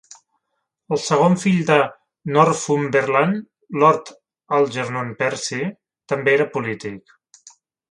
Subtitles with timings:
[0.95, 1.75] El segon fill de
[2.37, 3.37] Northumberland,
[3.85, 4.11] Lord
[4.61, 5.61] Algernon Percy,
[6.15, 7.17] també era polític.